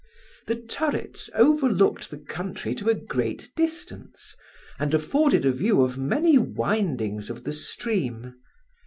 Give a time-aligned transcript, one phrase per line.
[0.47, 4.35] The turrets overlooked the country to a great distance,
[4.79, 8.33] and afforded a view of many windings of the stream.